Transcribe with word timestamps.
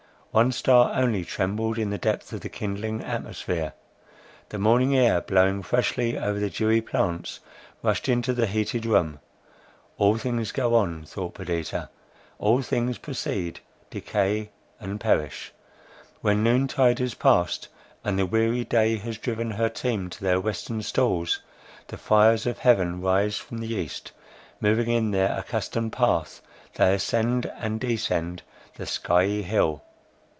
One 0.33 0.53
star 0.53 0.93
only 0.95 1.25
trembled 1.25 1.77
in 1.77 1.89
the 1.89 1.97
depth 1.97 2.31
of 2.31 2.39
the 2.39 2.47
kindling 2.47 3.03
atmosphere. 3.03 3.73
The 4.47 4.59
morning 4.59 4.95
air 4.97 5.19
blowing 5.19 5.61
freshly 5.61 6.17
over 6.17 6.39
the 6.39 6.49
dewy 6.49 6.79
plants, 6.79 7.41
rushed 7.83 8.07
into 8.07 8.31
the 8.31 8.47
heated 8.47 8.85
room. 8.85 9.19
"All 9.97 10.15
things 10.15 10.53
go 10.53 10.73
on," 10.75 11.03
thought 11.03 11.33
Perdita, 11.33 11.89
"all 12.39 12.61
things 12.61 12.97
proceed, 12.97 13.59
decay, 13.89 14.51
and 14.79 15.01
perish! 15.01 15.51
When 16.21 16.43
noontide 16.45 16.99
has 16.99 17.13
passed, 17.13 17.67
and 18.01 18.17
the 18.17 18.25
weary 18.25 18.63
day 18.63 18.95
has 18.99 19.17
driven 19.17 19.51
her 19.51 19.67
team 19.67 20.09
to 20.11 20.23
their 20.23 20.39
western 20.39 20.81
stalls, 20.81 21.41
the 21.87 21.97
fires 21.97 22.45
of 22.47 22.59
heaven 22.59 23.01
rise 23.01 23.35
from 23.35 23.57
the 23.57 23.73
East, 23.73 24.13
moving 24.61 24.87
in 24.91 25.11
their 25.11 25.37
accustomed 25.37 25.91
path, 25.91 26.41
they 26.75 26.95
ascend 26.95 27.51
and 27.57 27.81
descend 27.81 28.43
the 28.77 28.85
skiey 28.85 29.41
hill. 29.43 29.83